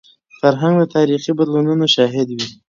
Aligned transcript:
فرهنګ 0.39 0.75
د 0.79 0.83
تاریخي 0.95 1.31
بدلونونو 1.37 1.85
شاهد 1.95 2.27
وي. 2.35 2.47